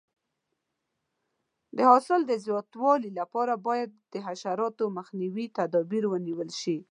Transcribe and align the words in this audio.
د 1.75 1.77
حاصل 1.89 2.19
د 2.25 2.31
زیاتوالي 2.45 3.11
لپاره 3.19 3.53
باید 3.67 3.89
د 4.13 4.15
حشراتو 4.27 4.85
مخنیوي 4.97 5.45
تدابیر 5.57 6.03
ونیول 6.07 6.49
شي. 6.61 6.77